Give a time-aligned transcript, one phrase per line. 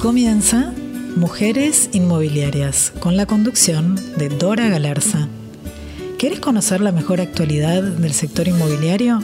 [0.00, 0.72] comienza
[1.16, 5.28] Mujeres Inmobiliarias, con la conducción de Dora Galarza.
[6.18, 9.22] ¿Quieres conocer la mejor actualidad del sector inmobiliario?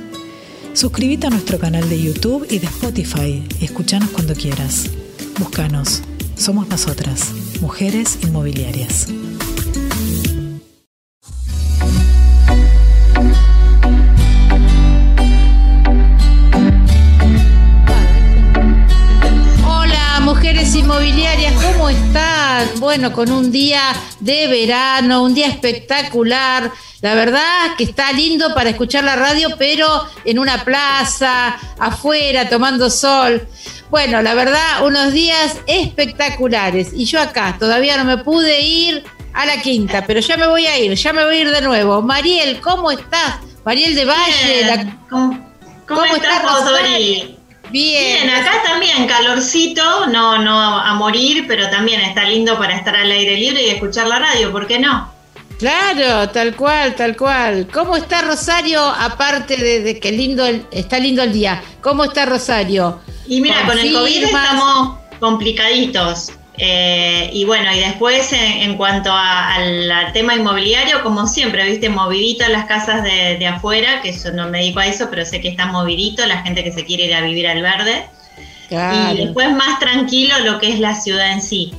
[0.74, 4.90] Suscríbete a nuestro canal de YouTube y de Spotify y escuchanos cuando quieras.
[5.38, 6.02] Búscanos.
[6.36, 7.32] Somos nosotras,
[7.62, 9.08] Mujeres Inmobiliarias.
[22.98, 26.72] Bueno, con un día de verano, un día espectacular.
[27.02, 29.86] La verdad que está lindo para escuchar la radio, pero
[30.24, 33.46] en una plaza, afuera, tomando sol.
[33.90, 36.94] Bueno, la verdad, unos días espectaculares.
[36.94, 40.66] Y yo acá todavía no me pude ir a la quinta, pero ya me voy
[40.66, 42.00] a ir, ya me voy a ir de nuevo.
[42.00, 43.40] Mariel, ¿cómo estás?
[43.62, 44.94] Mariel de Valle.
[45.10, 46.42] ¿Cómo, estás,
[47.70, 48.30] Bien.
[48.30, 53.36] acá también calorcito, no, no a morir, pero también está lindo para estar al aire
[53.36, 55.16] libre y escuchar la radio, ¿por qué no?
[55.58, 57.66] Claro, tal cual, tal cual.
[57.72, 61.62] ¿Cómo está Rosario, aparte de, que lindo está lindo el día?
[61.80, 63.00] ¿Cómo está Rosario?
[63.26, 66.32] Y mira, con el COVID estamos complicaditos.
[66.58, 72.64] Eh, y bueno, y después en, cuanto al tema inmobiliario, como siempre, viste, movidito las
[72.64, 76.24] casas de, afuera, que yo no me dedico a eso, pero sé que está movidito
[76.26, 78.06] la gente que se quiere ir a vivir al verde.
[78.70, 81.72] Y después más tranquilo lo que es la ciudad en sí.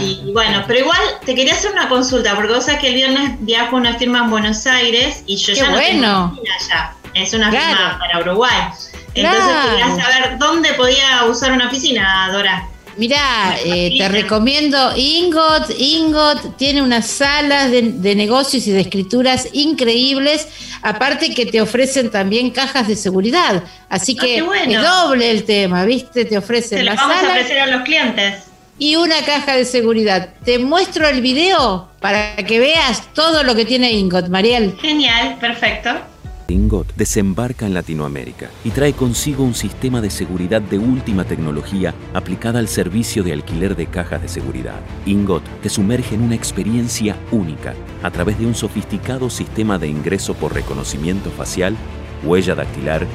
[0.00, 3.36] Y, bueno, pero igual te quería hacer una consulta, porque vos sabés que el viernes
[3.40, 7.50] viajo a una firma en Buenos Aires y yo ya no tengo oficina Es una
[7.50, 8.68] firma para Uruguay.
[9.14, 12.68] Entonces quería saber dónde podía usar una oficina, Dora.
[12.96, 15.70] Mira, eh, te recomiendo Ingot.
[15.78, 20.48] Ingot tiene unas salas de, negocios y de escrituras increíbles,
[20.82, 23.62] aparte que te ofrecen también cajas de seguridad.
[23.88, 26.24] Así ah, que es doble el tema, ¿viste?
[26.24, 28.44] Te ofrecen Se la vamos a ofrecer a los clientes.
[28.78, 30.30] Y una caja de seguridad.
[30.44, 34.76] Te muestro el video para que veas todo lo que tiene Ingot, Mariel.
[34.80, 36.11] Genial, perfecto.
[36.52, 42.58] Ingot desembarca en Latinoamérica y trae consigo un sistema de seguridad de última tecnología aplicada
[42.58, 44.80] al servicio de alquiler de cajas de seguridad.
[45.06, 50.34] Ingot te sumerge en una experiencia única a través de un sofisticado sistema de ingreso
[50.34, 51.76] por reconocimiento facial,
[52.22, 53.06] huella dactilar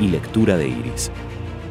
[0.00, 1.10] y lectura de iris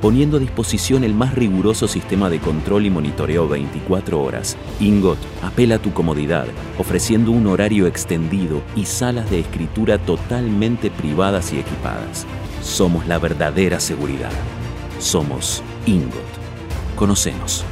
[0.02, 4.58] poniendo a disposición el más riguroso sistema de control y monitoreo 24 horas.
[4.80, 6.48] Ingot apela a tu comodidad,
[6.78, 12.26] ofreciendo un horario extendido y salas de escritura totalmente privadas y equipadas.
[12.62, 14.32] Somos la verdadera seguridad.
[15.00, 16.12] Somos Ingot.
[16.96, 17.64] Conocemos.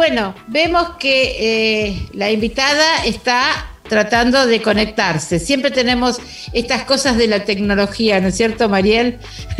[0.00, 5.38] Bueno, vemos que eh, la invitada está tratando de conectarse.
[5.38, 6.18] Siempre tenemos
[6.54, 9.18] estas cosas de la tecnología, ¿no es cierto, Mariel?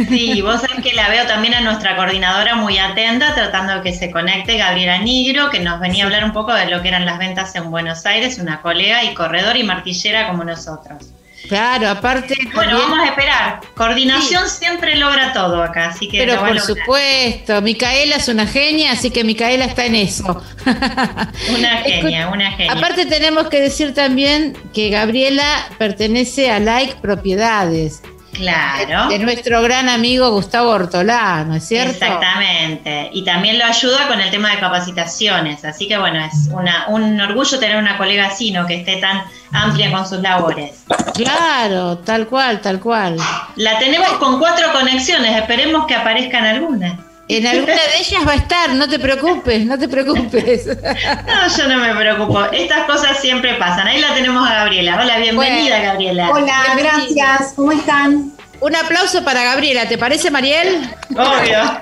[0.09, 3.93] Sí, vos sabés que la veo también a nuestra coordinadora muy atenta, tratando de que
[3.93, 7.05] se conecte, Gabriela Nigro, que nos venía a hablar un poco de lo que eran
[7.05, 11.12] las ventas en Buenos Aires, una colega y corredor y martillera como nosotros.
[11.49, 12.34] Claro, aparte.
[12.55, 13.61] Bueno, vamos a esperar.
[13.75, 16.19] Coordinación siempre logra todo acá, así que.
[16.19, 20.43] Pero por supuesto, Micaela es una genia, así que Micaela está en eso.
[20.65, 22.73] Una genia, una genia.
[22.73, 28.03] Aparte, tenemos que decir también que Gabriela pertenece a Like Propiedades.
[28.33, 29.09] Claro.
[29.09, 31.93] De, nuestro gran amigo Gustavo Ortolá, ¿no es cierto?
[31.93, 33.11] Exactamente.
[33.13, 35.65] Y también lo ayuda con el tema de capacitaciones.
[35.65, 38.67] Así que bueno, es una, un orgullo tener una colega así, ¿no?
[38.67, 40.85] Que esté tan amplia con sus labores.
[41.15, 43.17] Claro, tal cual, tal cual.
[43.57, 47.09] La tenemos con cuatro conexiones, esperemos que aparezcan algunas.
[47.33, 50.67] En alguna de ellas va a estar, no te preocupes, no te preocupes.
[50.67, 52.45] No, yo no me preocupo.
[52.47, 53.87] Estas cosas siempre pasan.
[53.87, 54.99] Ahí la tenemos a Gabriela.
[55.01, 56.31] Hola, bienvenida, Gabriela.
[56.31, 57.53] Hola, gracias.
[57.55, 58.33] ¿Cómo están?
[58.59, 60.91] Un aplauso para Gabriela, ¿te parece, Mariel?
[61.11, 61.81] Obvio.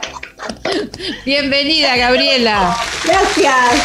[1.24, 2.76] Bienvenida, Gabriela.
[3.04, 3.82] Gracias.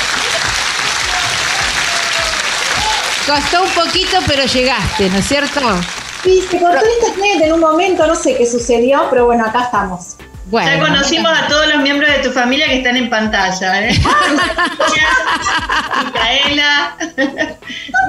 [3.25, 5.61] Costó un poquito, pero llegaste, ¿no es cierto?
[6.25, 10.17] Sí, se cortó internet en un momento, no sé qué sucedió, pero bueno, acá estamos
[10.61, 13.87] ya conocimos a todos los miembros de tu familia que están en pantalla.
[13.87, 13.93] ¿eh?
[16.05, 16.95] Micaela,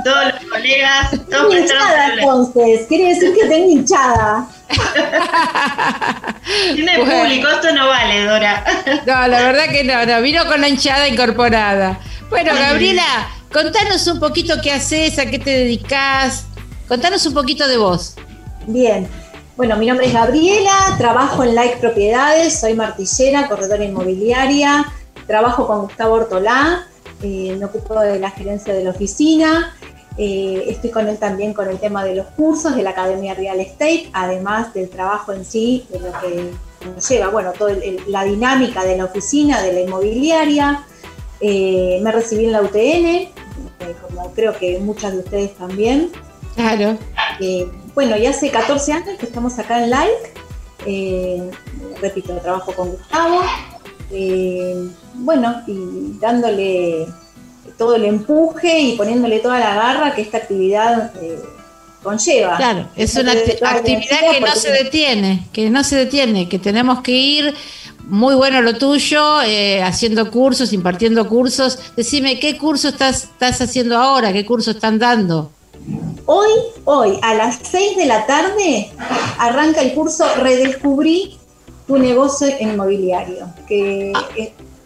[0.05, 1.11] todos los colegas.
[1.31, 4.47] Todos hinchada entonces, quiere decir que tengo hinchada.
[6.75, 8.65] Tiene público, esto no vale, Dora.
[9.07, 11.99] No, la verdad que no, no, vino con la hinchada incorporada.
[12.29, 16.47] Bueno, Gabriela, contanos un poquito qué haces, a qué te dedicas.
[16.89, 18.17] Contanos un poquito de vos.
[18.67, 19.09] Bien,
[19.57, 24.93] bueno, mi nombre es Gabriela, trabajo en Like Propiedades, soy martillera, corredora inmobiliaria,
[25.27, 26.87] trabajo con Gustavo Ortolá,
[27.23, 29.73] eh, me ocupo de la gerencia de la oficina,
[30.19, 33.61] eh, estoy con él también con el tema de los cursos de la Academia Real
[33.61, 36.51] Estate, además del trabajo en sí, de lo que
[36.85, 37.75] conlleva, bueno, toda
[38.09, 40.85] la dinámica de la oficina, de la inmobiliaria.
[41.41, 43.29] Eh, me recibí en la UTN,
[44.03, 46.11] como creo que muchas de ustedes también.
[46.57, 46.97] Claro.
[47.95, 50.33] Bueno, y hace 14 años que estamos acá en Like.
[52.01, 53.43] repito, trabajo con Gustavo.
[55.15, 57.07] bueno, y dándole
[57.79, 61.13] todo el empuje y poniéndole toda la garra que esta actividad
[62.05, 62.57] conlleva.
[62.57, 67.13] Claro, es una actividad que no se detiene, que no se detiene, que tenemos que
[67.13, 67.55] ir.
[68.07, 71.79] Muy bueno lo tuyo, eh, haciendo cursos, impartiendo cursos.
[71.97, 74.31] Decime, ¿qué curso estás, estás haciendo ahora?
[74.31, 75.51] ¿Qué curso están dando?
[76.27, 76.51] Hoy,
[76.85, 78.91] hoy, a las 6 de la tarde,
[79.39, 81.39] arranca el curso Redescubrí
[81.87, 84.27] tu negocio inmobiliario, que ah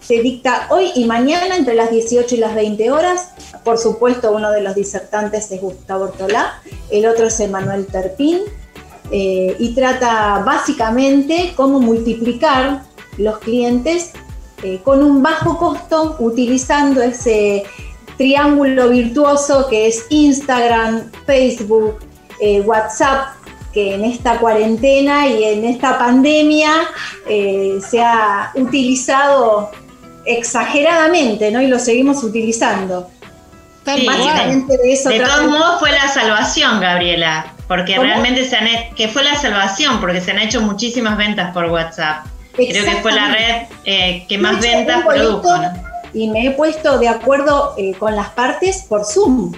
[0.08, 3.28] se dicta hoy y mañana entre las 18 y las 20 horas.
[3.62, 8.38] Por supuesto, uno de los disertantes es Gustavo Ortolá, el otro es Emanuel Terpín,
[9.10, 12.84] eh, y trata básicamente cómo multiplicar
[13.18, 14.12] los clientes
[14.62, 17.64] eh, con un bajo costo utilizando ese
[18.18, 22.00] triángulo virtuoso que es Instagram, Facebook,
[22.40, 23.28] eh, WhatsApp,
[23.72, 26.72] que en esta cuarentena y en esta pandemia
[27.26, 29.70] se ha utilizado
[30.24, 31.62] exageradamente, ¿no?
[31.62, 33.10] Y lo seguimos utilizando.
[33.96, 39.34] Sí, de, todos modos fue la salvación, Gabriela, porque realmente se han que fue la
[39.34, 42.26] salvación, porque se han hecho muchísimas ventas por WhatsApp.
[42.54, 45.48] Creo que fue la red eh, que más ventas produjo.
[46.12, 49.52] Y me he puesto de acuerdo eh, con las partes por Zoom.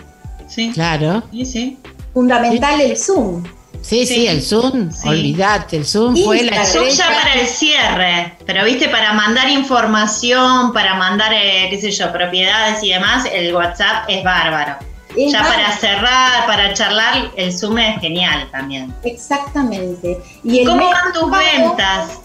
[0.48, 0.72] Sí.
[0.72, 1.22] Claro.
[1.30, 1.78] Sí, sí.
[2.12, 3.44] Fundamental el Zoom.
[3.82, 6.60] Sí, sí, el Zoom, olvídate, el Zoom fue la...
[6.60, 11.80] El Zoom ya para el cierre, pero viste, para mandar información, para mandar, eh, qué
[11.80, 14.76] sé yo, propiedades y demás, el WhatsApp es bárbaro.
[15.16, 18.94] ya para cerrar, para charlar, el Zoom es genial también.
[19.02, 20.18] Exactamente.
[20.44, 22.20] ¿Y cómo van tus ventas?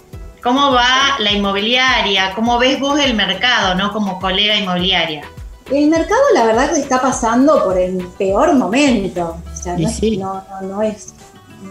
[0.46, 2.32] ¿Cómo va la inmobiliaria?
[2.36, 5.24] ¿Cómo ves vos el mercado, no como colega inmobiliaria?
[5.72, 9.40] El mercado, la verdad, que está pasando por el peor momento.
[9.52, 9.90] O sea, no,
[10.20, 11.16] no, no es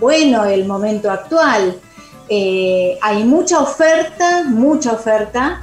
[0.01, 1.77] bueno el momento actual.
[2.29, 5.63] Eh, hay mucha oferta, mucha oferta,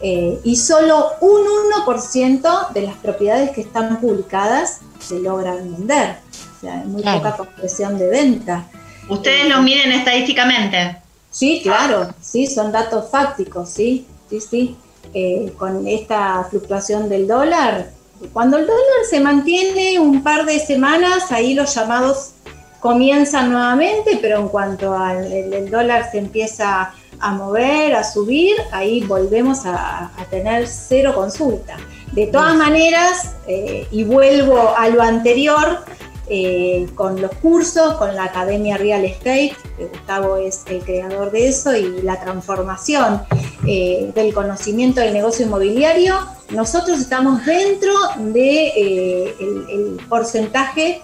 [0.00, 1.40] eh, y solo un
[1.84, 6.18] 1% de las propiedades que están publicadas se logran vender.
[6.56, 8.64] O sea, hay muy poca compresión de venta.
[9.08, 11.02] ¿Ustedes lo miden estadísticamente?
[11.34, 14.76] Sí, claro, sí, son datos fácticos, sí, sí, sí.
[15.12, 17.90] Eh, con esta fluctuación del dólar,
[18.32, 22.34] cuando el dólar se mantiene un par de semanas, ahí los llamados
[22.78, 29.00] comienzan nuevamente, pero en cuanto al el, dólar se empieza a mover, a subir, ahí
[29.02, 31.76] volvemos a, tener cero consulta.
[32.12, 35.84] De todas maneras, eh, y vuelvo a lo anterior,
[36.28, 41.48] eh, con los cursos, con la Academia Real Estate, que Gustavo es el creador de
[41.48, 43.22] eso, y la transformación
[43.66, 46.16] eh, del conocimiento del negocio inmobiliario,
[46.50, 51.02] nosotros estamos dentro del de, el porcentaje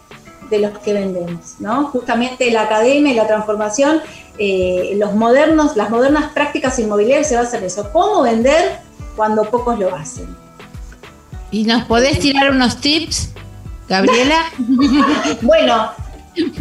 [0.51, 1.87] de los que vendemos, ¿no?
[1.87, 4.01] Justamente la academia y la transformación,
[4.37, 8.81] eh, los modernos, las modernas prácticas inmobiliarias se basan en eso, cómo vender
[9.17, 10.35] cuando pocos lo hacen.
[11.53, 13.31] ¿Y nos podés tirar unos tips,
[13.91, 14.45] Gabriela?
[15.43, 15.91] bueno,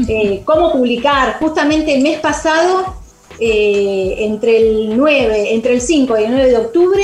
[0.07, 1.37] eh, cómo publicar.
[1.39, 2.95] Justamente el mes pasado,
[3.39, 7.03] eh, entre el 9, entre el 5 y el 9 de octubre,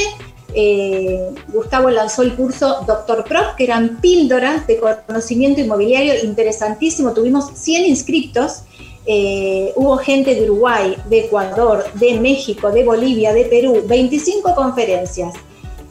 [0.55, 7.13] eh, Gustavo lanzó el curso Doctor Prof, que eran píldoras de conocimiento inmobiliario interesantísimo.
[7.13, 8.63] Tuvimos 100 inscriptos.
[9.75, 15.35] Hubo gente de Uruguay, de Ecuador, de México, de Bolivia, de Perú, 25 conferencias.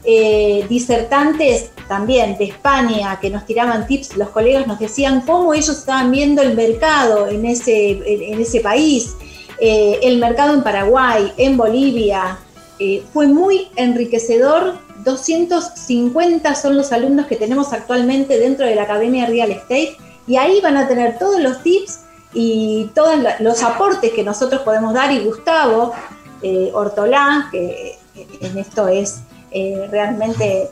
[0.07, 5.79] Eh, disertantes también de España que nos tiraban tips, los colegas nos decían cómo ellos
[5.79, 9.15] estaban viendo el mercado en ese, en ese país,
[9.59, 12.37] el mercado en Paraguay, en Bolivia,
[12.79, 14.75] eh, fue muy enriquecedor.
[15.03, 19.95] 250 son los alumnos que tenemos actualmente dentro de la Academia Real Estate
[20.25, 21.99] y ahí van a tener todos los tips
[22.33, 25.93] y todos los aportes que nosotros podemos dar y Gustavo
[26.41, 27.97] eh, Ortolá, que
[28.41, 29.19] en esto es
[29.55, 30.69] eh, realmente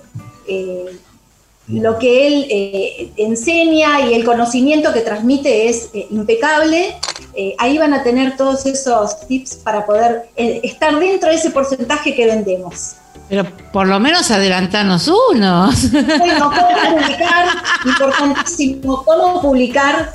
[1.68, 6.96] lo que él eh, enseña y el conocimiento que transmite es eh, impecable.
[7.36, 12.13] Eh, ahí van a tener todos esos tips para poder estar dentro de ese porcentaje
[12.13, 12.96] que vendemos.
[13.30, 15.92] Pero por lo menos adelantarnos unos.
[15.92, 17.48] Bueno, cómo publicar,
[17.86, 20.13] importantísimo, cómo publicar,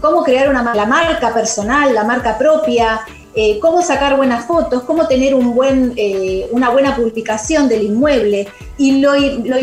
[0.00, 3.00] cómo crear una, la marca personal, la marca propia,
[3.36, 8.46] eh, cómo sacar buenas fotos, cómo tener un buen, eh, una buena publicación del inmueble
[8.78, 9.12] y lo,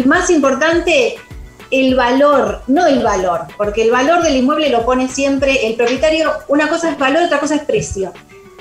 [0.05, 1.15] más importante,
[1.69, 6.33] el valor, no el valor, porque el valor del inmueble lo pone siempre el propietario,
[6.49, 8.11] una cosa es valor, otra cosa es precio.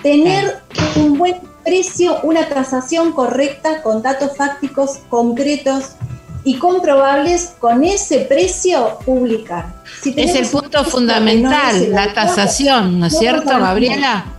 [0.01, 0.59] tener
[0.95, 5.97] un buen precio, una tasación correcta con datos fácticos concretos
[6.45, 9.75] y comprobables con ese precio publicar.
[10.05, 14.37] es el punto fundamental, la tasación, ¿no es cierto, Gabriela?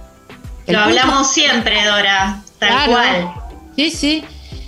[0.72, 3.34] Lo hablamos siempre, Dora, tal cual.
[3.76, 4.26] Sí, sí.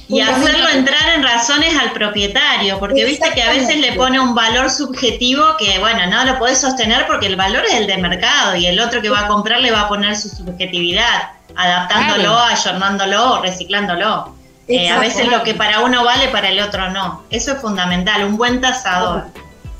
[0.07, 4.36] Y hacerlo entrar en razones al propietario, porque viste que a veces le pone un
[4.36, 8.55] valor subjetivo que, bueno, no lo podés sostener porque el valor es el de mercado
[8.55, 13.41] y el otro que va a comprar le va a poner su subjetividad, adaptándolo, ayornándolo,
[13.41, 14.36] reciclándolo.
[14.67, 17.24] Eh, a veces lo que para uno vale, para el otro no.
[17.29, 19.25] Eso es fundamental, un buen tasador.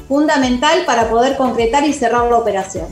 [0.08, 2.88] Fundamental para poder concretar y cerrar la operación.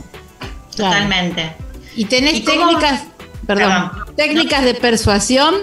[0.76, 1.54] Totalmente.
[1.94, 3.02] ¿Y tenés técnicas,
[3.46, 5.54] perdón, técnicas de persuasión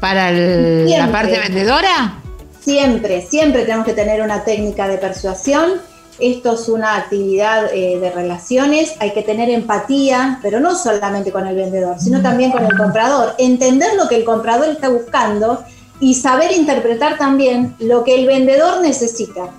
[0.00, 2.14] para la parte vendedora?
[2.60, 5.80] Siempre, siempre tenemos que tener una técnica de persuasión
[6.18, 11.46] esto es una actividad eh, de relaciones, hay que tener empatía, pero no solamente con
[11.46, 13.34] el vendedor, sino también con el comprador.
[13.38, 15.62] Entender lo que el comprador está buscando
[16.00, 19.50] y saber interpretar también lo que el vendedor necesita.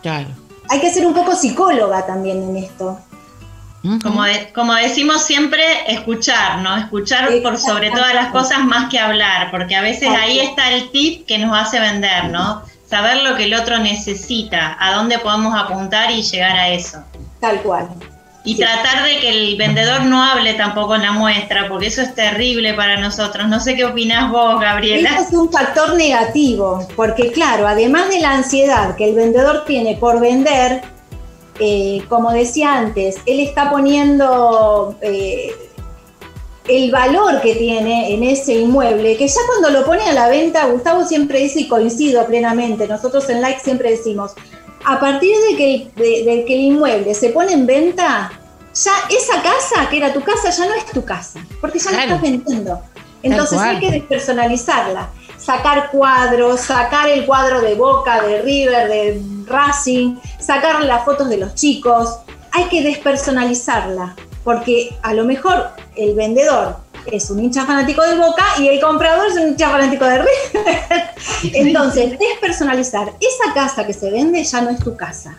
[0.00, 0.28] Claro.
[0.70, 2.98] Hay que ser un poco psicóloga también en esto.
[4.02, 6.76] Como, como decimos siempre, escuchar, ¿no?
[6.76, 10.90] Escuchar por sobre todas las cosas más que hablar, porque a veces ahí está el
[10.90, 12.62] tip que nos hace vender, ¿no?
[12.90, 16.98] saber lo que el otro necesita, a dónde podemos apuntar y llegar a eso.
[17.38, 17.88] Tal cual.
[18.42, 22.14] Y tratar de que el vendedor no hable tampoco en la muestra, porque eso es
[22.14, 23.48] terrible para nosotros.
[23.48, 25.10] No sé qué opinas vos, Gabriela.
[25.10, 29.96] Eso es un factor negativo, porque claro, además de la ansiedad que el vendedor tiene
[29.96, 30.82] por vender,
[31.60, 35.54] eh, como decía antes, él está poniendo eh,
[36.66, 40.66] el valor que tiene en ese inmueble, que ya cuando lo pone a la venta,
[40.66, 44.32] Gustavo siempre dice y coincido plenamente, nosotros en Like siempre decimos,
[44.86, 48.32] a partir de que, de, que el inmueble se pone en venta,
[48.72, 52.04] ya esa casa que era tu casa ya no es tu casa, porque ya la
[52.04, 52.80] estás vendiendo.
[53.22, 55.10] Entonces hay que despersonalizarla,
[55.40, 61.38] sacar cuadros, sacar el cuadro de Boca, de River, de Racing, sacar las fotos de
[61.38, 62.18] los chicos,
[62.52, 68.44] hay que despersonalizarla porque a lo mejor el vendedor es un hincha fanático de Boca
[68.58, 71.10] y el comprador es un hincha fanático de River.
[71.54, 75.36] Entonces, despersonalizar esa casa que se vende ya no es tu casa.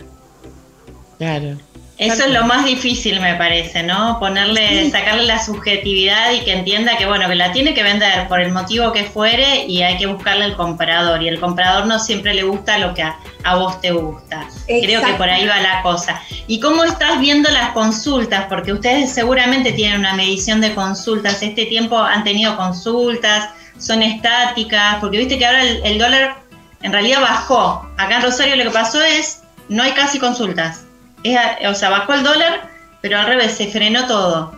[1.17, 1.57] Claro.
[2.01, 4.17] Eso es lo más difícil, me parece, ¿no?
[4.19, 8.41] Ponerle, sacarle la subjetividad y que entienda que, bueno, que la tiene que vender por
[8.41, 11.21] el motivo que fuere y hay que buscarle el comprador.
[11.21, 14.47] Y el comprador no siempre le gusta lo que a, vos te gusta.
[14.65, 16.19] Creo que por ahí va la cosa.
[16.47, 18.45] ¿Y cómo estás viendo las consultas?
[18.49, 21.43] Porque ustedes seguramente tienen una medición de consultas.
[21.43, 26.37] Este tiempo han tenido consultas, son estáticas, porque viste que ahora el, el dólar
[26.81, 27.87] en realidad bajó.
[27.99, 30.85] Acá en Rosario lo que pasó es, no hay casi consultas
[31.69, 32.69] o sea, bajó el dólar,
[33.01, 34.53] pero al revés, se frenó todo.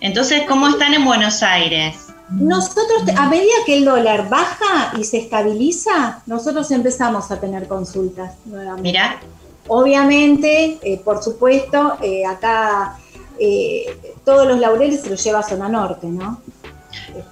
[0.00, 2.10] Entonces, ¿cómo están en Buenos Aires?
[2.30, 8.34] Nosotros, a medida que el dólar baja y se estabiliza, nosotros empezamos a tener consultas
[8.44, 8.82] nuevamente.
[8.82, 9.20] Mira.
[9.66, 12.96] Obviamente, eh, por supuesto, eh, acá
[13.38, 16.40] eh, todos los laureles se los lleva a zona norte, ¿no?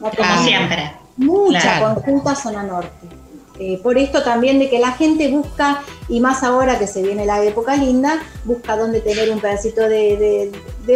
[0.00, 0.92] Como siempre.
[1.16, 3.17] Mucha consulta a zona norte.
[3.60, 7.26] Eh, por esto también de que la gente busca, y más ahora que se viene
[7.26, 10.52] la época linda, busca dónde tener un pedacito de,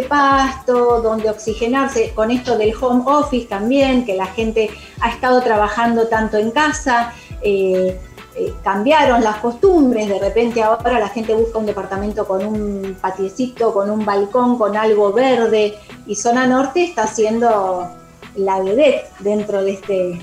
[0.07, 4.69] pasto, dónde oxigenarse, con esto del home office también, que la gente
[5.01, 7.13] ha estado trabajando tanto en casa.
[7.41, 7.99] Eh,
[8.35, 13.71] eh, cambiaron las costumbres, de repente ahora la gente busca un departamento con un patiecito,
[13.71, 15.75] con un balcón, con algo verde,
[16.07, 17.87] y Zona Norte está siendo
[18.35, 20.21] la vedette dentro de este,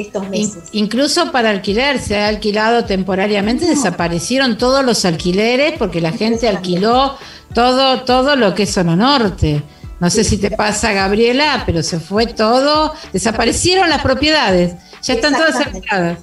[0.00, 0.64] estos meses.
[0.72, 7.16] incluso para alquiler, se ha alquilado temporariamente, desaparecieron todos los alquileres porque la gente alquiló
[7.54, 9.62] todo, todo lo que es zona norte.
[9.98, 15.32] No sé si te pasa, Gabriela, pero se fue todo, desaparecieron las propiedades, ya están
[15.32, 16.18] todas alquiladas.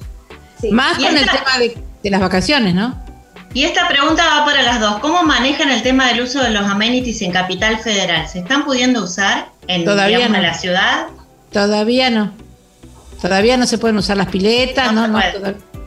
[0.72, 1.58] Más con el tema
[2.04, 3.02] de, las vacaciones, ¿no?
[3.54, 5.00] Y esta pregunta va para las dos.
[5.00, 8.28] ¿Cómo manejan el tema del uso de los amenities en Capital Federal?
[8.28, 11.08] ¿Se están pudiendo usar en Todavía la ciudad?
[11.52, 12.32] Todavía no.
[13.24, 15.18] Todavía no se pueden usar las piletas, no, no,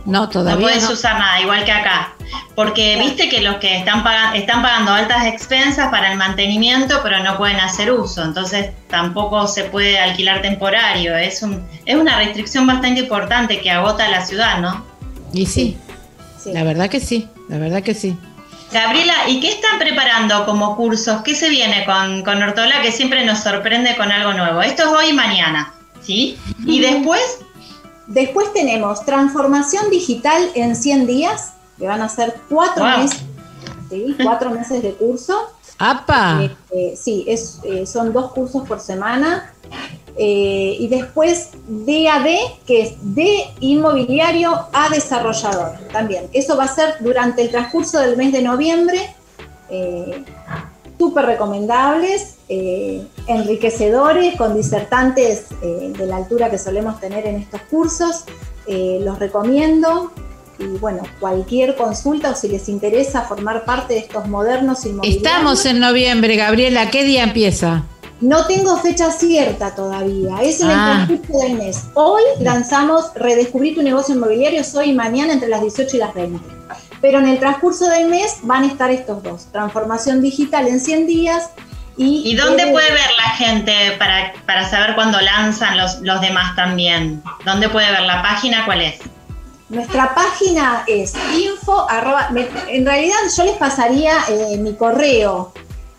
[0.06, 0.54] no, todavía.
[0.54, 2.14] No puedes usar nada, igual que acá.
[2.54, 4.02] Porque viste que los que están,
[4.34, 8.24] están pagando altas expensas para el mantenimiento, pero no pueden hacer uso.
[8.24, 11.14] Entonces tampoco se puede alquilar temporario.
[11.14, 14.86] Es, un, es una restricción bastante importante que agota la ciudad, ¿no?
[15.34, 15.76] Y sí,
[16.46, 18.16] la verdad que sí, la verdad que sí.
[18.72, 21.20] Gabriela, ¿y qué están preparando como cursos?
[21.20, 24.62] ¿Qué se viene con, con Ortola que siempre nos sorprende con algo nuevo?
[24.62, 25.74] Esto es hoy y mañana.
[26.06, 26.38] ¿Sí?
[26.64, 27.20] Y después...
[28.06, 33.20] Después tenemos transformación digital en 100 días, que van a ser cuatro meses,
[33.90, 34.16] ¿sí?
[34.22, 35.36] cuatro meses de curso.
[35.78, 36.48] ¡Apa!
[36.94, 39.52] sí, es, son dos cursos por semana.
[40.16, 42.26] y después DAD,
[42.64, 46.28] que es de inmobiliario a desarrollador también.
[46.32, 49.16] Eso va a ser durante el transcurso del mes de noviembre
[50.98, 57.60] súper recomendables, eh, enriquecedores, con disertantes eh, de la altura que solemos tener en estos
[57.62, 58.24] cursos.
[58.66, 60.12] Eh, los recomiendo.
[60.58, 65.22] Y bueno, cualquier consulta o si les interesa formar parte de estos modernos inmobiliarios.
[65.22, 66.90] Estamos en noviembre, Gabriela.
[66.90, 67.84] ¿Qué día empieza?
[68.22, 71.04] No tengo fecha cierta todavía, es en el ah.
[71.06, 71.82] transcurso del mes.
[71.92, 76.55] Hoy lanzamos Redescubrir tu negocio inmobiliario, hoy y mañana entre las 18 y las 20.
[77.00, 81.06] Pero en el transcurso del mes van a estar estos dos, transformación digital en 100
[81.06, 81.50] días
[81.96, 82.30] y...
[82.30, 87.22] ¿Y dónde puede ver la gente para, para saber cuándo lanzan los, los demás también?
[87.44, 88.64] ¿Dónde puede ver la página?
[88.64, 89.00] ¿Cuál es?
[89.68, 91.88] Nuestra página es info
[92.68, 95.52] en realidad yo les pasaría eh, mi correo.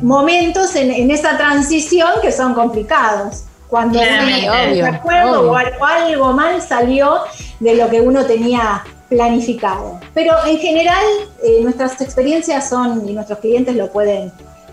[0.00, 7.20] momentos en, en esa transición que son complicados cuando uno acuerdo o algo, mal salió
[7.60, 10.00] de lo que uno tenía planificado.
[10.14, 11.04] Pero en general
[11.42, 14.32] eh, nuestras experiencias son, y nuestros clientes lo pueden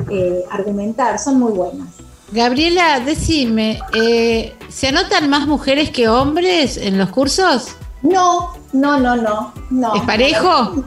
[0.10, 1.88] eh, argumentar, son muy buenas.
[2.32, 7.76] Gabriela, decime, eh, ¿se anotan más mujeres que hombres en los cursos?
[8.02, 9.54] No, no, no, no.
[9.70, 9.96] no.
[9.96, 10.84] ¿Es parejo?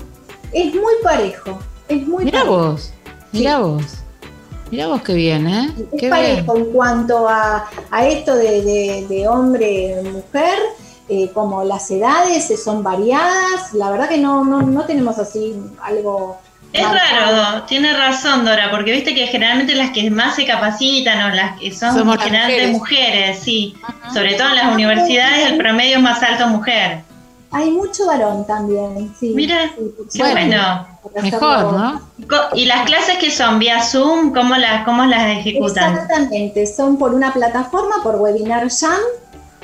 [0.53, 1.59] Es muy parejo.
[1.89, 2.93] Es muy Mira vos,
[3.31, 3.85] mira vos.
[4.71, 5.75] Mira vos qué bien, ¿eh?
[5.93, 7.69] Es parejo en cuanto a,
[8.03, 10.59] esto de, de, hombre-mujer,
[11.09, 16.41] eh, como las edades son variadas, la verdad que no, no, no tenemos así algo...
[16.73, 21.35] Es raro, tiene razón Dora, porque viste que generalmente las que más se capacitan o
[21.35, 23.39] las que son generalmente mujeres.
[23.39, 23.77] sí.
[24.13, 27.06] Sobre todo en las universidades el promedio es más alto mujer.
[27.57, 29.33] Hay mucho varón también, sí.
[29.35, 29.73] Mira,
[30.13, 30.87] qué bueno.
[31.23, 32.03] Mejor, ¿no?
[32.53, 33.59] ¿Y las clases que son?
[33.59, 34.35] ¿Vía Zoom?
[34.35, 35.95] ¿Cómo las, cómo las ejecutan?
[35.95, 39.01] Exactamente, son por una plataforma, por Webinar Jam,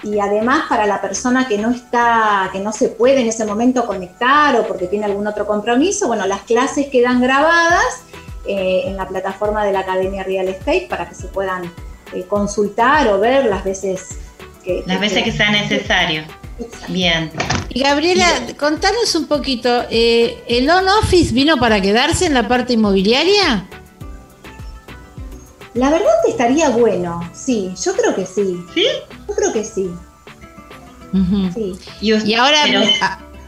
[0.05, 3.87] y además para la persona que no está, que no se puede en ese momento
[3.87, 8.05] conectar o porque tiene algún otro compromiso, bueno, las clases quedan grabadas
[8.49, 11.71] eh, en la plataforma de la Academia Real Estate para que se puedan
[12.15, 14.17] eh, consultar o ver las veces
[14.65, 14.83] que...
[14.87, 16.25] Las veces que sea necesario.
[16.89, 17.31] Bien.
[17.71, 18.27] Y Gabriela,
[18.59, 23.67] contanos un poquito, eh, ¿el on-office vino para quedarse en la parte inmobiliaria?
[25.75, 28.63] La verdad que estaría bueno, sí, yo creo que sí.
[28.75, 28.87] ¿Sí?
[29.27, 29.91] Yo creo que sí.
[31.55, 31.79] sí.
[32.01, 32.65] Y, ahora,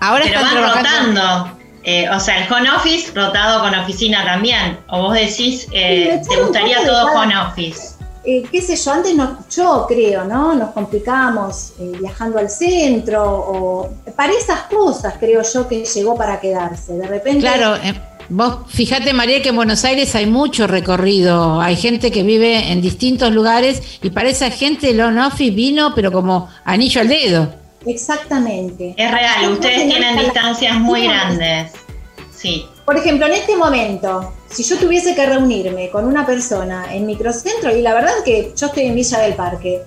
[0.00, 1.58] ahora están rotando.
[1.86, 4.78] Eh, o sea, el home office rotado con oficina también.
[4.88, 7.93] O vos decís, eh, ¿te gustaría todo home office?
[8.26, 10.54] Eh, qué sé yo, antes no, yo creo, ¿no?
[10.54, 16.40] Nos complicábamos eh, viajando al centro o para esas cosas creo yo que llegó para
[16.40, 16.94] quedarse.
[16.94, 17.40] De repente.
[17.40, 17.92] Claro, eh,
[18.30, 22.80] vos fíjate María que en Buenos Aires hay mucho recorrido, hay gente que vive en
[22.80, 27.54] distintos lugares y para esa gente el on-office vino pero como anillo al dedo.
[27.84, 28.94] Exactamente.
[28.96, 31.72] Es real, ustedes tienen distancias muy grandes.
[32.34, 32.64] Sí.
[32.84, 37.74] Por ejemplo, en este momento, si yo tuviese que reunirme con una persona en microcentro,
[37.74, 39.82] y la verdad que yo estoy en Villa del Parque,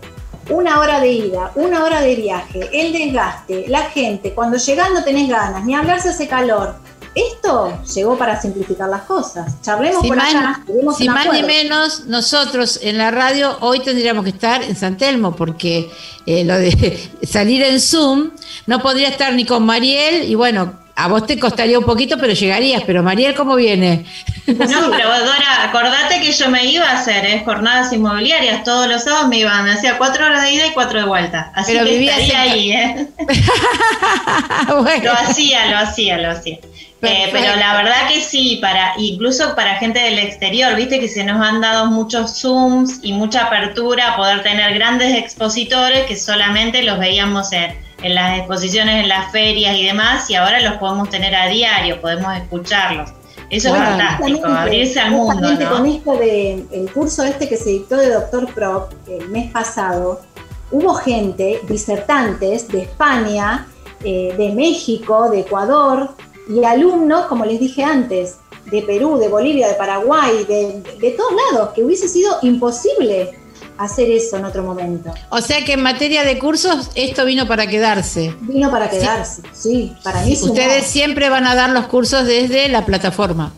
[0.49, 5.03] una hora de ida, una hora de viaje, el desgaste, la gente, cuando llegás no
[5.03, 6.75] tenés ganas, ni hablarse hace calor.
[7.13, 9.61] Esto llegó para simplificar las cosas.
[9.61, 10.63] Charlemos por allá.
[10.97, 15.35] Si más ni menos, nosotros en la radio hoy tendríamos que estar en San Telmo,
[15.35, 15.91] porque
[16.25, 18.31] eh, lo de salir en Zoom
[18.67, 22.33] no podría estar ni con Mariel, y bueno, a vos te costaría un poquito, pero
[22.33, 22.81] llegarías.
[22.83, 24.03] Pero Mariel, ¿cómo viene?
[24.47, 24.55] No,
[24.91, 27.43] pero Dora, acordate que yo me iba a hacer ¿eh?
[27.45, 28.63] jornadas inmobiliarias.
[28.63, 31.51] Todos los sábados me iban, me hacía cuatro horas de ida y cuatro de vuelta.
[31.53, 33.07] Así pero que estaría ahí, ¿eh?
[35.03, 36.57] Lo hacía, lo hacía, lo hacía.
[37.03, 41.23] Eh, pero la verdad que sí, para incluso para gente del exterior, viste que se
[41.23, 46.81] nos han dado muchos Zooms y mucha apertura a poder tener grandes expositores que solamente
[46.81, 51.09] los veíamos en en las exposiciones, en las ferias y demás, y ahora los podemos
[51.09, 53.11] tener a diario, podemos escucharlos.
[53.49, 55.53] Eso es fantástico, abrirse al mundo.
[55.53, 55.69] ¿no?
[55.69, 60.21] con esto del el curso este que se dictó de Doctor Prop el mes pasado,
[60.69, 63.67] hubo gente, disertantes de España,
[64.03, 66.09] eh, de México, de Ecuador,
[66.49, 71.31] y alumnos, como les dije antes, de Perú, de Bolivia, de Paraguay, de, de todos
[71.51, 73.31] lados, que hubiese sido imposible
[73.77, 75.13] hacer eso en otro momento.
[75.29, 78.33] O sea que en materia de cursos esto vino para quedarse.
[78.41, 80.33] Vino para quedarse, sí, para mí.
[80.33, 83.53] Ustedes siempre van a dar los cursos desde la plataforma.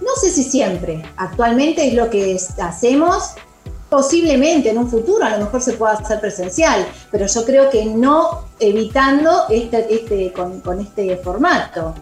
[0.00, 1.04] No sé si siempre.
[1.16, 3.30] Actualmente es lo que hacemos.
[3.88, 7.84] Posiblemente en un futuro a lo mejor se pueda hacer presencial, pero yo creo que
[7.84, 11.94] no evitando este, este, con, con este formato.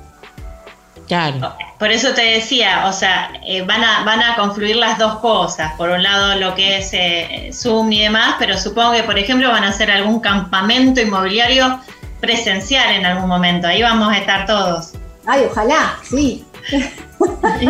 [1.78, 5.72] Por eso te decía, o sea, eh, van, a, van a confluir las dos cosas.
[5.76, 9.50] Por un lado lo que es eh, Zoom y demás, pero supongo que, por ejemplo,
[9.50, 11.80] van a hacer algún campamento inmobiliario
[12.20, 13.66] presencial en algún momento.
[13.66, 14.92] Ahí vamos a estar todos.
[15.26, 16.44] Ay, ojalá, sí.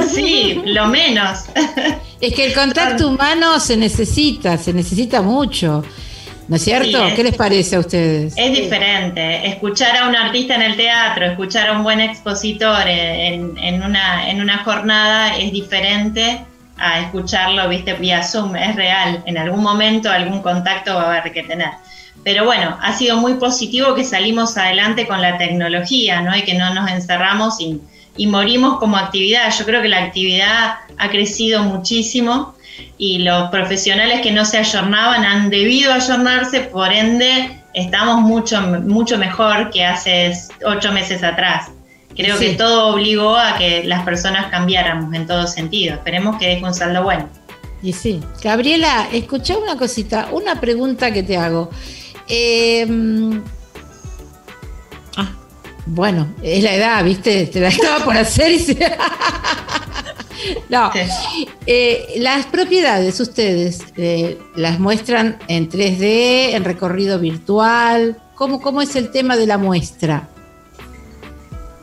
[0.08, 1.40] Sí, lo menos.
[2.20, 5.84] Es que el contacto humano se necesita, se necesita mucho.
[6.52, 6.98] ¿No es cierto?
[7.16, 8.34] ¿Qué les parece a ustedes?
[8.36, 9.48] Es diferente.
[9.48, 14.38] Escuchar a un artista en el teatro, escuchar a un buen expositor en, una, en
[14.38, 16.44] una jornada es diferente
[16.76, 18.54] a escucharlo, viste, vía Zoom.
[18.54, 19.22] Es real.
[19.24, 21.70] En algún momento algún contacto va a haber que tener.
[22.22, 26.36] Pero bueno, ha sido muy positivo que salimos adelante con la tecnología, ¿no?
[26.36, 27.80] Y que no nos encerramos y,
[28.18, 29.50] y morimos como actividad.
[29.58, 32.54] Yo creo que la actividad ha crecido muchísimo
[32.98, 39.18] y los profesionales que no se ayornaban han debido ayornarse, por ende estamos mucho, mucho
[39.18, 40.32] mejor que hace
[40.64, 41.70] ocho meses atrás.
[42.14, 45.94] Creo que todo obligó a que las personas cambiáramos en todo sentido.
[45.94, 47.28] Esperemos que deje un saldo bueno.
[47.82, 48.20] Y sí.
[48.42, 51.70] Gabriela, escucha una cosita, una pregunta que te hago.
[52.28, 53.42] Em,
[55.16, 55.30] ah,
[55.86, 57.46] bueno, es la edad, ¿viste?
[57.46, 58.78] Te la estaba por hacer y se...
[60.68, 60.90] No,
[61.66, 68.20] eh, las propiedades ustedes eh, las muestran en 3D, en recorrido virtual.
[68.34, 70.28] ¿Cómo, ¿Cómo es el tema de la muestra?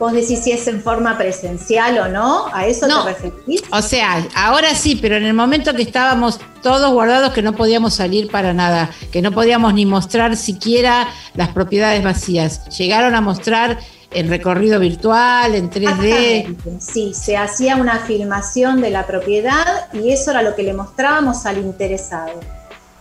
[0.00, 3.62] Vos decís si es en forma presencial o no, ¿a eso te referís?
[3.70, 7.96] O sea, ahora sí, pero en el momento que estábamos todos guardados que no podíamos
[7.96, 12.66] salir para nada, que no podíamos ni mostrar siquiera las propiedades vacías.
[12.78, 13.78] Llegaron a mostrar
[14.12, 16.80] en recorrido virtual, en 3D.
[16.80, 21.46] Sí, se hacía una filmación de la propiedad y eso era lo que le mostrábamos
[21.46, 22.40] al interesado.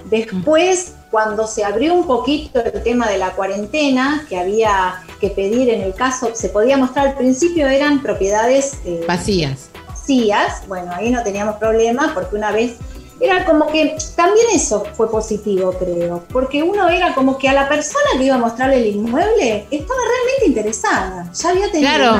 [0.05, 5.69] Después, cuando se abrió un poquito el tema de la cuarentena, que había que pedir
[5.69, 9.69] en el caso, se podía mostrar al principio eran propiedades eh, vacías.
[9.87, 12.77] Vacías, bueno, ahí no teníamos problema porque una vez
[13.19, 17.67] era como que también eso fue positivo, creo, porque uno era como que a la
[17.67, 22.17] persona que iba a mostrarle el inmueble estaba realmente interesada, ya había tenido claro,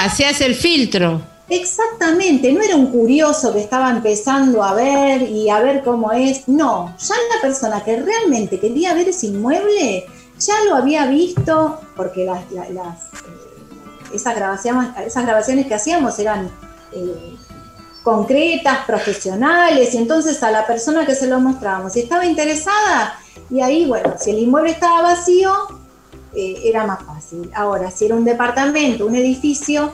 [0.00, 1.20] hacías el filtro.
[1.48, 6.46] Exactamente, no era un curioso que estaba empezando a ver y a ver cómo es,
[6.48, 10.06] no, ya la persona que realmente quería ver ese inmueble
[10.40, 12.80] ya lo había visto, porque las, eh,
[14.14, 16.50] esas, grabaciones, esas grabaciones que hacíamos eran...
[16.92, 17.36] Eh,
[18.02, 23.18] concretas, profesionales, y entonces a la persona que se lo mostrábamos, si estaba interesada,
[23.50, 25.52] y ahí, bueno, si el inmueble estaba vacío,
[26.34, 27.50] eh, era más fácil.
[27.54, 29.92] Ahora, si era un departamento, un edificio,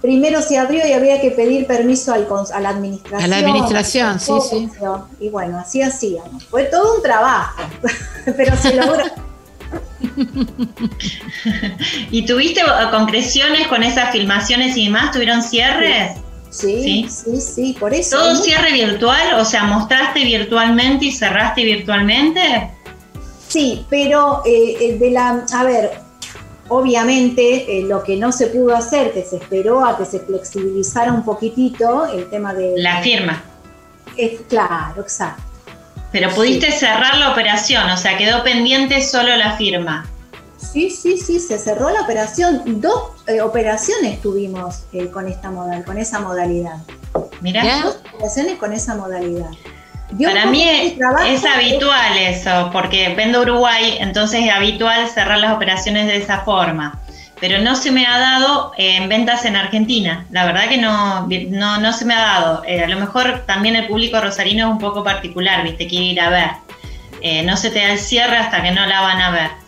[0.00, 3.22] primero se abrió y había que pedir permiso al, a la administración.
[3.22, 4.68] A la administración, sí, sí.
[5.20, 6.44] Y bueno, así hacíamos.
[6.44, 7.62] Fue todo un trabajo,
[8.36, 9.04] pero se logró.
[12.10, 12.60] ¿Y tuviste
[12.90, 15.12] concreciones con esas filmaciones y demás?
[15.12, 16.16] ¿Tuvieron cierres?
[16.16, 18.18] Sí, sí, sí, por eso.
[18.18, 19.38] ¿Todo cierre virtual?
[19.38, 22.70] O sea, ¿mostraste virtualmente y cerraste virtualmente?
[23.48, 25.90] Sí, pero eh, eh, de la, a ver,
[26.68, 31.12] obviamente, eh, lo que no se pudo hacer, que se esperó a que se flexibilizara
[31.12, 32.74] un poquitito el tema de...
[32.76, 33.42] La firma.
[34.16, 35.42] Es, claro, exacto.
[36.12, 40.08] Pero pudiste cerrar la operación, o sea, quedó pendiente solo la firma.
[40.60, 42.80] Sí, sí, sí, se cerró la operación.
[42.80, 46.76] Dos eh, operaciones tuvimos eh, con esta modal, con esa modalidad.
[47.40, 47.82] Mira.
[47.82, 49.50] Dos operaciones con esa modalidad.
[50.22, 56.16] Para mí es, habitual eso, porque vendo Uruguay, entonces es habitual cerrar las operaciones de
[56.16, 57.00] esa forma.
[57.40, 60.26] Pero no se me ha dado eh, en ventas en Argentina.
[60.30, 62.62] La verdad que no, no, no se me ha dado.
[62.64, 66.28] a lo mejor también el público rosarino es un poco particular, viste, quiere ir a
[66.28, 67.44] ver.
[67.46, 69.59] no se te da el cierre hasta que no la van a ver.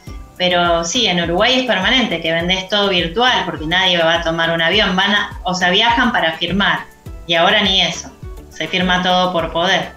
[0.45, 4.51] Pero sí, en Uruguay es permanente, que vendés todo virtual, porque nadie va a tomar
[4.51, 6.81] un avión, van a, o sea, viajan para firmar.
[7.29, 8.11] Y ahora ni eso,
[8.51, 9.93] se firma todo por poder.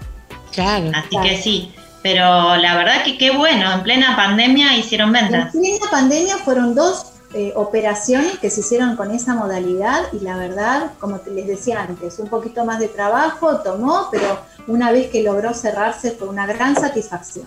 [0.52, 0.92] Claro.
[0.94, 5.52] Así que sí, pero la verdad que qué bueno, en plena pandemia hicieron ventas.
[5.52, 10.36] En plena pandemia fueron dos eh, operaciones que se hicieron con esa modalidad y la
[10.36, 15.22] verdad, como les decía antes, un poquito más de trabajo tomó, pero una vez que
[15.22, 17.46] logró cerrarse fue una gran satisfacción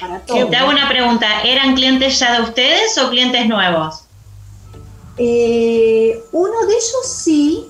[0.00, 0.50] para todos.
[0.50, 4.04] Te hago una pregunta, ¿eran clientes ya de ustedes o clientes nuevos?
[5.16, 7.68] Eh, uno de ellos sí,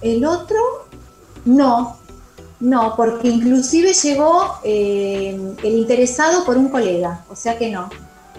[0.00, 0.88] el otro
[1.44, 1.98] no,
[2.60, 7.90] no, porque inclusive llegó eh, el interesado por un colega, o sea que no.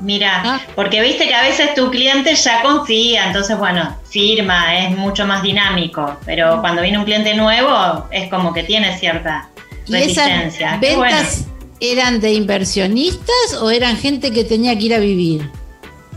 [0.02, 0.62] Mira, ah.
[0.76, 5.44] porque viste que a veces tu cliente ya confía, entonces bueno, firma, es mucho más
[5.44, 6.62] dinámico, pero mm.
[6.62, 9.50] cuando viene un cliente nuevo es como que tiene cierta
[9.88, 10.78] resistencia.
[10.78, 11.46] ¿Y ventas
[11.80, 15.50] eran de inversionistas o eran gente que tenía que ir a vivir?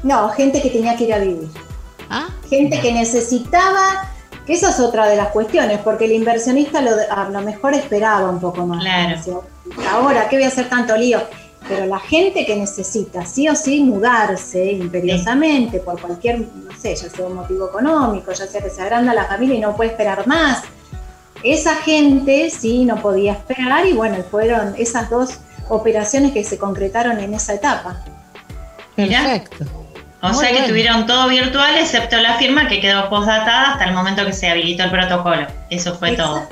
[0.02, 1.48] No, gente que tenía que ir a vivir.
[2.10, 2.28] ¿Ah?
[2.48, 4.10] Gente que necesitaba,
[4.46, 8.30] que esa es otra de las cuestiones, porque el inversionista lo, a lo mejor esperaba
[8.30, 8.82] un poco más.
[8.82, 9.44] Claro.
[9.90, 11.22] Ahora, ¿qué voy a hacer tanto lío?
[11.68, 17.08] Pero la gente que necesita sí o sí mudarse imperiosamente por cualquier, no sé, ya
[17.08, 20.26] sea un motivo económico, ya sea que se agranda la familia y no puede esperar
[20.26, 20.62] más,
[21.42, 27.18] esa gente sí no podía esperar y bueno, fueron esas dos operaciones que se concretaron
[27.20, 28.04] en esa etapa.
[28.96, 29.64] Perfecto.
[30.22, 34.24] O sea que tuvieron todo virtual excepto la firma que quedó postdatada hasta el momento
[34.24, 35.46] que se habilitó el protocolo.
[35.68, 36.48] Eso fue todo.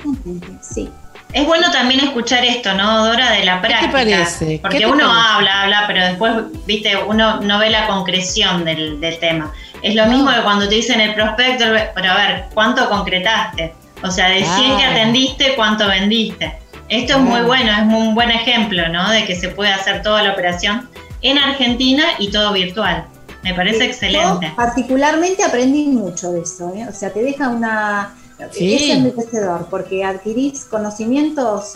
[0.61, 0.91] Sí.
[1.33, 3.31] Es bueno también escuchar esto, ¿no, Dora?
[3.31, 3.81] De la práctica.
[3.81, 4.59] ¿Qué te parece?
[4.61, 6.33] Porque uno habla, habla, pero después,
[6.67, 9.53] viste, uno no ve la concreción del, tema.
[9.83, 11.65] Es lo mismo que cuando te dicen el prospecto,
[11.95, 13.73] pero a ver, ¿cuánto concretaste?
[14.03, 16.59] O sea, de 100 que atendiste, ¿cuánto vendiste?
[16.89, 19.11] Esto es muy bueno, es un buen ejemplo, ¿no?
[19.11, 20.91] De que se puede hacer toda la operación
[21.23, 23.07] en Argentina y todo virtual.
[23.43, 24.53] Me parece excelente.
[24.55, 26.87] particularmente aprendí mucho de eso, ¿eh?
[26.89, 28.15] O sea, te deja una
[28.51, 31.75] es enriquecedor porque adquirís conocimientos,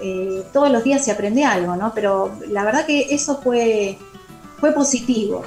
[0.00, 1.92] eh, todos los días se aprende algo, ¿no?
[1.94, 3.98] Pero la verdad que eso fue,
[4.58, 5.42] fue positivo.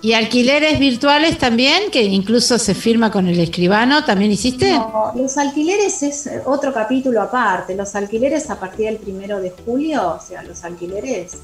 [0.00, 4.70] ¿Y alquileres virtuales también, que incluso se firma con el escribano, también hiciste?
[4.70, 7.74] No, los alquileres es otro capítulo aparte.
[7.74, 11.38] Los alquileres a partir del primero de julio, o sea, los alquileres,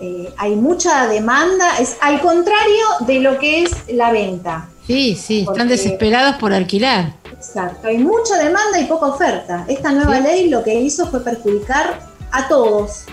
[0.00, 4.68] eh, hay mucha demanda, es al contrario de lo que es la venta.
[4.86, 7.14] Sí, sí, están desesperados por alquilar.
[7.32, 9.64] Exacto, hay mucha demanda y poca oferta.
[9.68, 13.04] Esta nueva ley lo que hizo fue perjudicar a todos,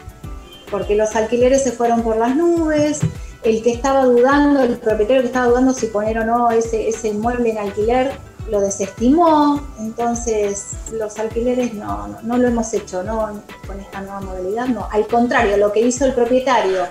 [0.69, 2.99] porque los alquileres se fueron por las nubes,
[3.43, 7.10] el que estaba dudando, el propietario que estaba dudando si poner o no ese, ese
[7.10, 8.12] inmueble en alquiler,
[8.49, 14.67] lo desestimó, entonces los alquileres no, no, lo hemos hecho, no con esta nueva modalidad,
[14.67, 14.88] no.
[14.91, 16.86] Al contrario, lo que hizo el propietario,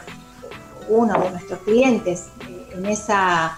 [0.88, 3.54] uno de nuestros clientes, eh, en esa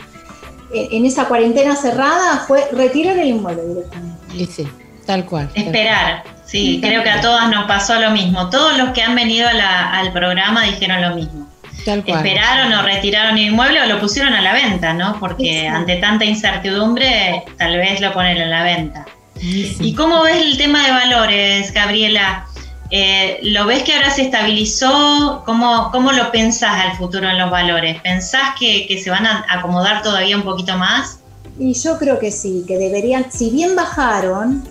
[0.74, 4.46] en esa cuarentena cerrada fue retirar el inmueble directamente.
[4.46, 4.66] Sí,
[5.06, 5.50] tal cual.
[5.54, 8.48] Esperar, sí, creo que a todas nos pasó lo mismo.
[8.50, 11.48] Todos los que han venido al programa dijeron lo mismo.
[11.85, 12.18] Tal cual.
[12.18, 15.18] Esperaron o retiraron el inmueble o lo pusieron a la venta, ¿no?
[15.18, 19.04] Porque ante tanta incertidumbre, tal vez lo ponen a la venta.
[19.40, 22.46] ¿Y cómo ves el tema de valores, Gabriela?
[22.94, 25.42] Eh, ¿Lo ves que ahora se estabilizó?
[25.46, 27.98] ¿Cómo, ¿Cómo, lo pensás al futuro en los valores?
[28.02, 31.20] ¿Pensás que, se van a acomodar todavía un poquito más?
[31.59, 34.62] Y yo creo que sí, que deberían, si bien bajaron,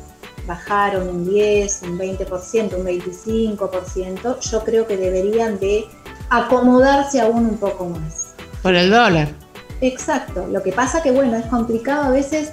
[0.45, 5.85] bajaron un 10, un 20%, un 25%, yo creo que deberían de
[6.29, 8.35] acomodarse aún un poco más.
[8.61, 9.29] Por el dólar.
[9.81, 10.45] Exacto.
[10.45, 12.51] Lo que pasa que, bueno, es complicado a veces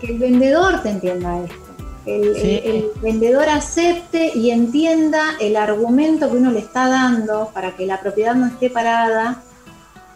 [0.00, 1.65] que el vendedor te entienda esto
[2.06, 8.00] el, vendedor acepte y entienda el argumento que uno le está dando para que la
[8.00, 9.42] propiedad no esté parada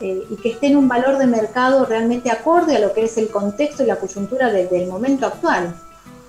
[0.01, 3.19] eh, y que esté en un valor de mercado realmente acorde a lo que es
[3.19, 5.75] el contexto y la coyuntura del momento actual.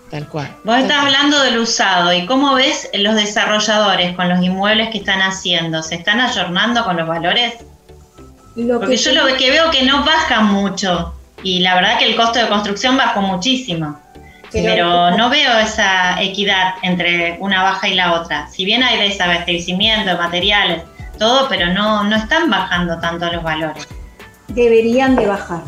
[0.10, 0.54] Tal cual.
[0.66, 5.22] Vos estás hablando del usado y cómo ves los desarrolladores con los inmuebles que están
[5.22, 5.82] haciendo.
[5.84, 7.54] ¿Se están ayornando con los valores?
[8.56, 12.40] Porque yo lo que veo que no baja mucho y la verdad que el costo
[12.40, 13.98] de construcción bajó muchísimo.
[14.52, 18.48] Pero, no veo esa equidad entre una baja y la otra.
[18.48, 20.82] Si bien hay desabastecimiento de materiales,
[21.18, 23.88] todo, pero no, no están bajando tanto los valores.
[24.50, 25.62] Deberían de bajar.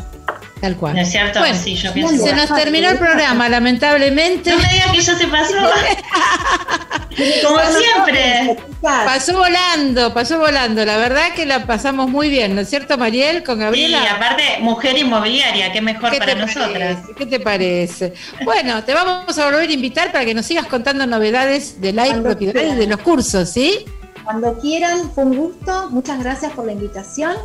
[0.60, 0.94] Tal cual.
[0.94, 1.40] ¿No es cierto?
[1.62, 2.24] sí, yo pienso.
[2.24, 4.50] Se nos terminó el programa, lamentablemente.
[4.50, 5.54] No me digas que ya se pasó.
[7.44, 8.56] Como siempre.
[8.80, 10.84] Pasó volando, pasó volando.
[10.84, 13.42] La verdad que la pasamos muy bien, ¿no es cierto, Mariel?
[13.42, 14.00] Con Gabriela.
[14.00, 16.98] Sí, aparte, mujer inmobiliaria, qué mejor para nosotras.
[17.16, 18.14] ¿Qué te parece?
[18.44, 22.04] Bueno, te vamos a volver a invitar para que nos sigas contando novedades de la
[22.22, 23.84] propiedades de los cursos, ¿sí?
[24.24, 25.90] Cuando quieran, fue un gusto.
[25.90, 27.36] Muchas gracias por la invitación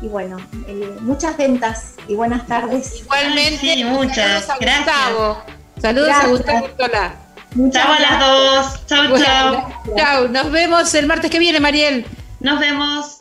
[0.00, 3.00] y bueno, eh, muchas ventas y buenas tardes.
[3.02, 4.48] Igualmente, muchas.
[4.60, 4.96] Gracias.
[5.80, 7.14] Saludos a Gustavo Tola.
[7.70, 8.86] Chao a las dos.
[8.86, 9.72] Chao, chao.
[9.96, 10.28] Chao.
[10.28, 12.06] Nos vemos el martes que viene, Mariel.
[12.40, 13.13] Nos vemos.